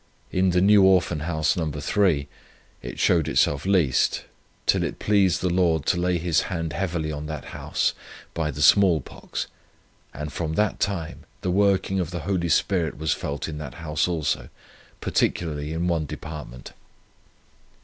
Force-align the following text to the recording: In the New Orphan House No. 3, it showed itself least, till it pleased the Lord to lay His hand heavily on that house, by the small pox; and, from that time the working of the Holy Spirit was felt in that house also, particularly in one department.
In 0.31 0.49
the 0.49 0.61
New 0.61 0.81
Orphan 0.81 1.19
House 1.19 1.55
No. 1.55 1.69
3, 1.69 2.27
it 2.81 2.97
showed 2.99 3.27
itself 3.27 3.67
least, 3.67 4.23
till 4.65 4.81
it 4.81 4.97
pleased 4.97 5.41
the 5.41 5.49
Lord 5.51 5.85
to 5.85 5.99
lay 5.99 6.17
His 6.17 6.41
hand 6.49 6.73
heavily 6.73 7.11
on 7.11 7.27
that 7.27 7.45
house, 7.53 7.93
by 8.33 8.49
the 8.49 8.63
small 8.63 8.99
pox; 8.99 9.45
and, 10.11 10.33
from 10.33 10.53
that 10.53 10.79
time 10.79 11.25
the 11.41 11.51
working 11.51 11.99
of 11.99 12.09
the 12.09 12.21
Holy 12.21 12.49
Spirit 12.49 12.97
was 12.97 13.13
felt 13.13 13.47
in 13.47 13.59
that 13.59 13.75
house 13.75 14.07
also, 14.07 14.49
particularly 15.01 15.71
in 15.71 15.87
one 15.87 16.07
department. 16.07 16.73